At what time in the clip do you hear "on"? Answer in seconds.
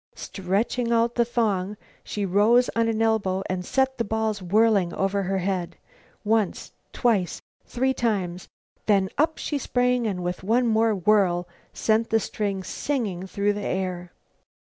2.75-2.87